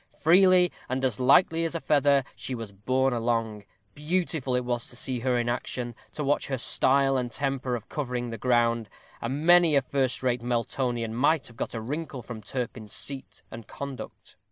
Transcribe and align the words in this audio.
Freely, 0.17 0.71
and 0.89 1.05
as 1.05 1.19
lightly 1.19 1.63
as 1.63 1.75
a 1.75 1.79
feather, 1.79 2.23
was 2.25 2.33
she 2.35 2.55
borne 2.55 3.13
along; 3.13 3.63
beautiful 3.93 4.59
was 4.63 4.87
it 4.87 4.89
to 4.89 4.95
see 4.95 5.19
her 5.19 5.37
action 5.47 5.93
to 6.13 6.23
watch 6.23 6.47
her 6.47 6.57
style 6.57 7.17
and 7.17 7.31
temper 7.31 7.75
of 7.75 7.87
covering 7.87 8.31
the 8.31 8.37
ground; 8.39 8.89
and 9.21 9.45
many 9.45 9.75
a 9.75 9.81
first 9.83 10.23
rate 10.23 10.41
Meltonian 10.41 11.13
might 11.13 11.45
have 11.45 11.55
got 11.55 11.75
a 11.75 11.81
wrinkle 11.81 12.23
from 12.23 12.41
Turpin's 12.41 12.93
seat 12.93 13.43
and 13.51 13.67
conduct. 13.67 14.35